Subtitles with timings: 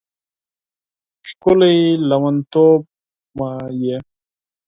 [1.29, 1.77] ښکلی
[2.09, 2.81] لیونتوب
[3.37, 3.51] مې
[3.83, 3.97] یې